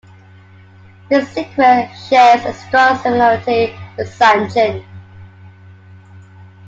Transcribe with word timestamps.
This 1.11 1.29
sequence 1.29 1.91
shares 2.07 2.43
a 2.43 2.53
strong 2.55 2.97
similarity 3.03 3.77
with 3.99 4.11
Sanchin. 4.17 4.83